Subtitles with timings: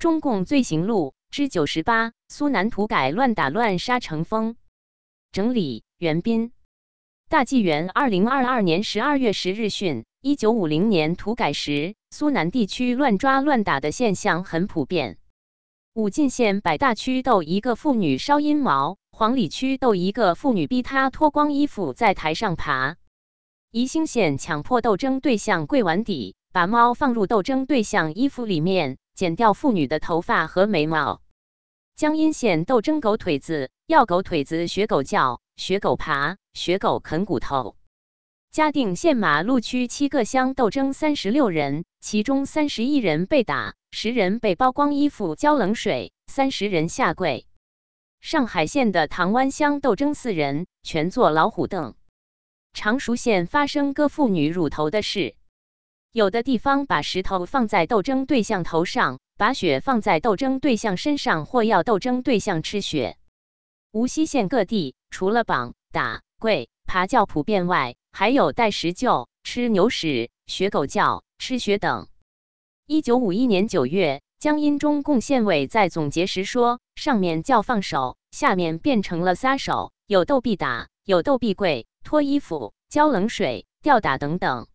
[0.00, 4.56] 中共罪行录之九十八：苏南土改乱打乱杀成风。
[5.30, 6.52] 整理：袁斌。
[7.28, 15.18] 大纪元二零二二年十二月十日讯：一九五零年土改时，苏南地区乱抓乱打的现象很普遍。
[15.92, 22.96] 武进县百大区斗一个妇女烧阴毛，黄里区斗一个妇女逼她脱光衣服在台上爬。
[23.70, 28.96] 宜兴县强迫斗争对象跪碗底，把猫放入斗争对象衣服里面。
[29.14, 31.20] 剪掉妇女的头发和眉毛。
[31.96, 37.76] 江阴县斗争狗腿子，要狗腿子学狗叫，学狗爬，学狗啃骨头。
[38.50, 47.46] 嘉定县马路区七个乡斗争三十六人，其中三十一人被打，十人被剥光衣服浇冷水，三十人下跪。
[48.20, 51.94] 上海县的塘湾乡斗争四人，全坐老虎凳。
[52.72, 55.36] 常熟县发生割妇女乳头的事。
[56.12, 63.16] 有的地方把石头放在斗争对象头上，把血放在斗争对象身上，或要斗争对象吃血。
[63.92, 72.08] 无锡县各地除了绑、打、跪、爬叫普遍外，还有带石臼、吃牛屎、学狗叫、吃血等。
[72.86, 84.66] 一九五一年九月，江阴中共县委在总结时说：“上面叫放手，下面变成了撒手，有斗必打，有斗必跪，脱衣服、浇冷水、吊打等等。”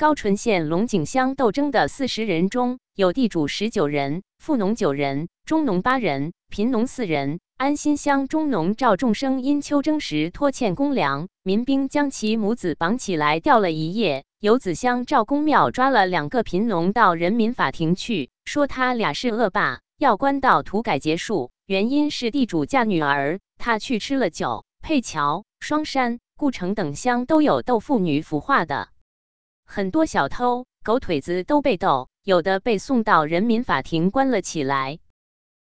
[0.00, 7.38] 高淳县龙井乡斗争的四十人中有地主十九人，富农九人，中农八人，贫农四人。
[7.58, 14.24] 安新乡中农赵仲生因秋征时拖欠公粮，民兵将其母子绑起来吊了一夜。
[14.40, 21.50] 游子乡赵公庙抓了两个贫农到人民法庭去，说他俩是恶霸，要关到土改结束。
[21.66, 24.64] 原因是地主嫁女儿，他去吃了酒。
[24.80, 28.88] 佩桥、双山、故城等乡都有斗妇女腐化的。
[29.72, 34.98] 很多小偷、狗腿子都被斗，有的被送到人民法庭关了起来。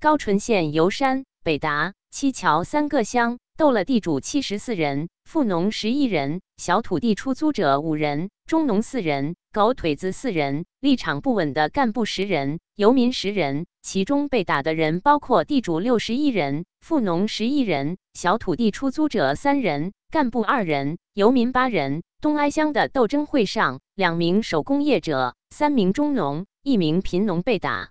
[0.00, 13.66] 高淳县游山、北达、七桥三个乡斗了地主七十四人，富农十一人，小土地出租者五人，中农四人，狗腿子四人，立场不稳的干部十人，游民十人。
[13.80, 22.04] 其中被打的人包括地主六十一人，富农十一人，小土地出租者三人，干部二人，游民八人。
[22.20, 27.90] 东哀乡的斗争会上，两名手工业者、三名中农、一名贫农被打。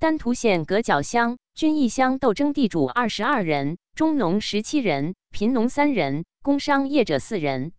[0.00, 7.70] 丹徒县隔角乡军义乡斗争地主二十二人，中农十七人，贫农三人，工商业者四人。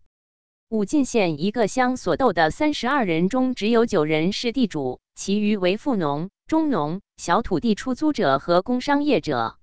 [0.70, 9.58] 武进县一个乡所斗的三十二人中，只有九人是地主，其余为富农、中农、小土地出租者和工商业者。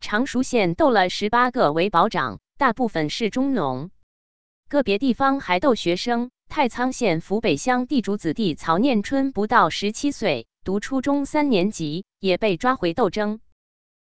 [0.00, 3.90] 常熟县斗了十八个为保长，大部分是中农。
[4.68, 6.30] 个别地方还斗学生。
[6.48, 13.40] 太仓县福北乡地主子弟曹念春不到十七岁，读初中三年级，也被抓回斗争。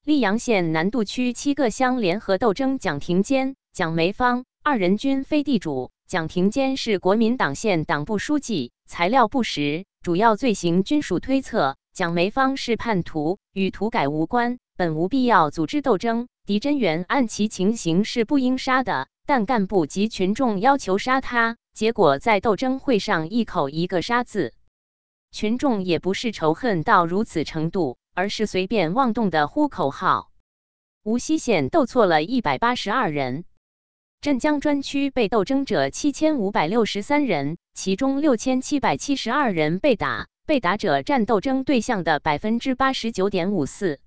[0.03, 5.91] 溧阳县南渡区七个乡联合斗争蒋廷坚、蒋梅芳二人均非地主。
[6.07, 11.77] 蒋廷坚是国民党县党部书记，材料不实，主要罪行均属推测。
[11.93, 16.27] 蒋梅芳是叛徒，与土改无关，本无必要组织斗争。
[16.45, 19.07] 狄真元按其情形是不应杀的。
[19.25, 24.53] 但干部及群众要求杀他，结果在斗争会上一口一个杀字。
[25.31, 30.29] 群众也不是仇恨到如此程度，而是随便妄动的呼口号。
[31.03, 33.45] 无锡县斗错了一百八十二人，
[34.19, 44.01] 镇江专区被斗争者七千五百六十三人，其中六千七百七十二人被打，被打者占斗争对象的百分之八十九点五四。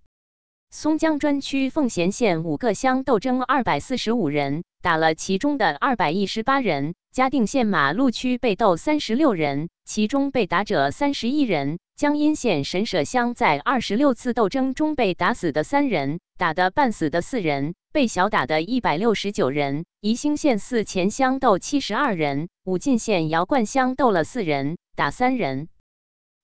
[0.70, 6.94] 松江专区奉贤县五个乡斗争二百四十五人，打了其中的二百一十八人。
[7.12, 11.78] 嘉定县马路区被斗三十六人，其中被打者三十一人。
[11.96, 19.86] 江阴县神舍乡在二十六次斗争中被打死的三人，打得半死的四人，被小打的一百六十九人。
[20.00, 25.68] 宜兴县四前乡斗七十二人，武进县姚冠乡斗了四人，打三人。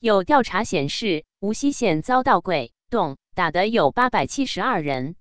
[0.00, 3.18] 有调查显示，无锡县遭到鬼动。
[3.34, 5.16] 打的有八百七十二人。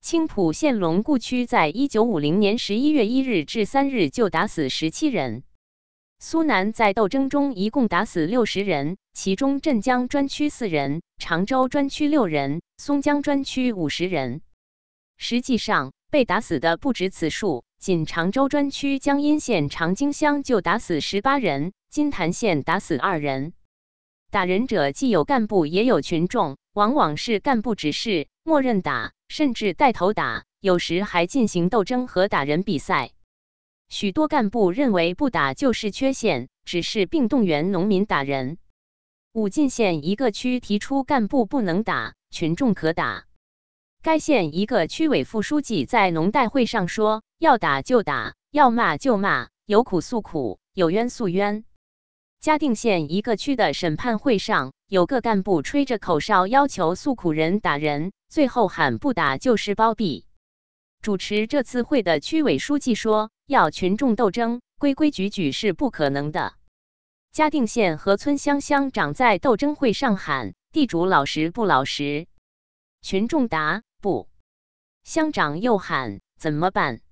[0.00, 5.42] 青浦县龙固区在一九五零年十一月一日至三日就打死十七人。
[6.20, 14.40] 苏南在斗争中一共打死六十人，其中镇江专区四人，常州专区六人，松江专区五十人。
[15.16, 23.52] 实际上被打死的不止此数，仅常州专区江阴县长泾乡就打死十八人，金坛县打死二人。
[24.32, 26.56] 打人者既有干部也有群众。
[26.72, 33.10] 往往是干部指示，默认打，甚至带头打，有时还进行斗争和打人比赛。
[33.90, 38.56] 许多干部认为不打就是缺陷，只是并动员农民打人。
[39.34, 43.26] 武进县一个区提出干部不能打，群众可打。
[44.02, 51.66] 该县一个区委副书记在农代会上说：“要打就打，要骂就骂，有苦诉苦，有冤诉冤。”
[52.42, 60.26] 嘉定县一个区的审判会上，有个干部吹着口哨要求诉苦人打人，最后喊不打就是包庇。
[61.02, 66.54] 主持这次会的区委书记说：“要群众斗争，规规矩矩是不可能的。”
[67.30, 72.26] 嘉定县和村乡乡长在斗争会上喊：“地主老实不老实？”
[73.02, 74.28] 群众答：“不。”
[75.04, 77.02] 乡长又喊：“怎么办？”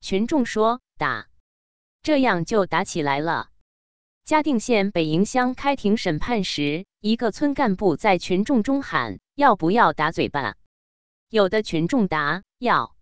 [0.00, 1.26] 群众说：“打。”
[2.02, 3.50] 这样就打起来了。
[4.24, 10.56] 嘉定县北营乡开庭审判时，一个村干部在群众中喊：“要不要打嘴巴？”
[11.28, 12.96] 有的群众答：“要。”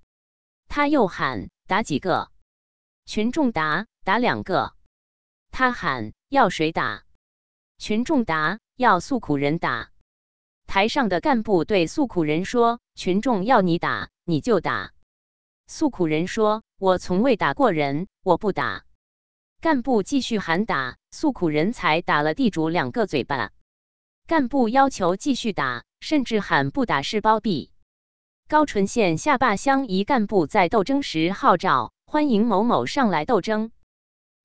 [0.67, 2.33] 他又喊：“打几个？”
[3.07, 4.73] 群众答：“打两个。”
[5.53, 7.05] 他喊：“要谁打？”
[7.79, 9.91] 群众答：“要诉苦人打。”
[10.67, 14.91] 台上的干部对诉苦人说：“群众要你打，你就打。”
[15.69, 18.83] 诉苦人说：“我从未打过人，我不打。”
[19.63, 20.97] 干部继续喊打。
[21.13, 23.53] 诉苦人才打了地主两个嘴巴，
[24.27, 27.71] 干部要求继续打，甚至喊不打是包庇。
[28.49, 33.71] 高淳县下坝乡一干部在斗争时号召：“欢迎某某上来斗争，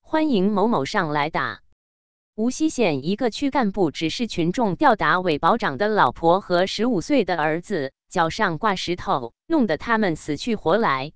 [0.02, 1.62] 欢迎某某上来打。”
[2.36, 11.10] 无锡县一个区干部指示群众吊打韦保长的老婆和十五岁的儿子，脚上挂石头，弄得他们死去活来。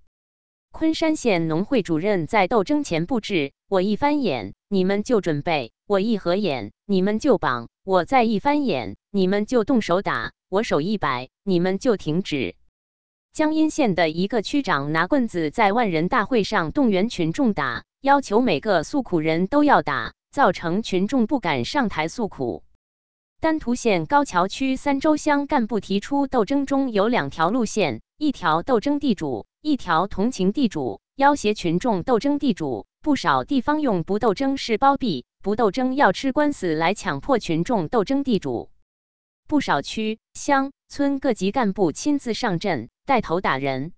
[0.72, 12.56] 昆山县农会主任在斗争前布置：我一翻眼，你们就准备；我一合眼，你们就绑；我再一翻眼，你们就动手打；我手一摆，你们就停止。
[13.34, 22.64] 江阴县的一个区长拿棍子在万人大会上动员群众打，要求每个诉苦人都要打，造成群众不敢上台诉苦。
[23.40, 29.46] 丹徒县高桥区三洲乡干部提出，斗争中有两条路线：一条斗争地主。
[29.62, 32.88] 一条同情地主，要挟群众斗争地主。
[33.00, 38.70] 不少地方用不斗争是包庇，不斗争要吃官司来强迫群众斗争地主。
[39.46, 43.92] 不少区乡村各级干部亲自上阵，带头打人。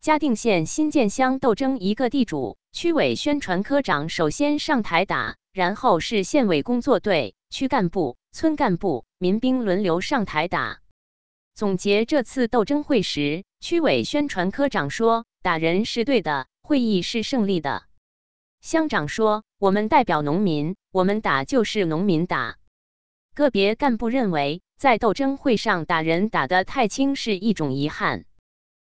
[0.00, 10.78] 嘉定县新建乡斗争一个地主，区委宣传科长首先上台打，然后是县委工作队、区干部、村干部、民兵轮流上台打。
[11.54, 17.84] 总结这次斗争会时，区委宣传科长说：“打人是对的，会议是胜利的。”
[18.60, 22.56] 乡长说：“我们代表农民，我们打就是农民打。”
[23.36, 28.24] 个别干部认为，在斗争会上打人打得太轻是一种遗憾。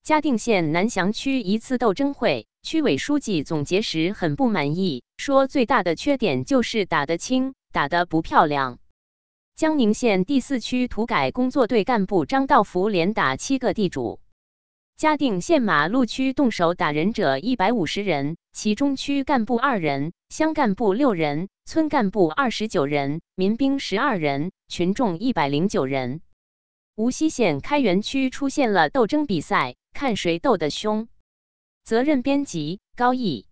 [0.05, 8.79] 嘉定县南翔区一次斗争会，区委书记总结时很不满意，说：“最大的缺点就是打得轻，打得不漂亮。”
[9.57, 14.19] 江宁县第四区土改工作队干部张道福连打七个地主。
[14.97, 26.21] 嘉定县马路区动手打人者一百五十人，其中区干部二人，乡干部六人，村干部二十九人，民兵十二人，群众一百零九人。
[26.97, 31.07] 无锡县开原区出现了斗争比赛，看谁斗得凶。
[31.85, 33.47] 责任编辑：高毅。